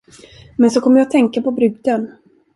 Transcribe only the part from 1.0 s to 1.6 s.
att tänka på